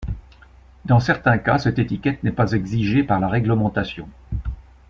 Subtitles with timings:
[0.83, 4.09] Dans certains cas, cette étiquette n'est pas exigée par la réglementation.